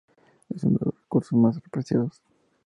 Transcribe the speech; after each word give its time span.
Es 0.49 0.63
uno 0.63 0.79
de 0.79 0.87
mis 0.87 0.95
recuerdos 1.03 1.33
más 1.33 1.61
preciados. 1.69 2.23